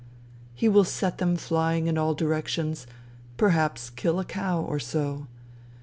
He 0.55 0.67
will 0.67 0.83
set 0.83 1.19
them 1.19 1.35
flying 1.35 1.85
in 1.85 1.95
all 1.95 2.15
directions, 2.15 2.87
perhaps 3.37 3.91
kill 3.91 4.19
a 4.19 4.25
cow 4.25 4.59
or 4.59 4.79
so. 4.79 5.27